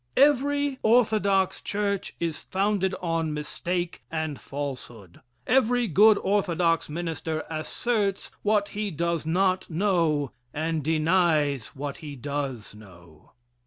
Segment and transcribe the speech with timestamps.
[0.17, 5.21] Every orthodox church is founded on mistake and falsehood.
[5.45, 12.73] Every good orthodox minister asserts what he does not know, and denies what he does
[12.73, 13.33] know.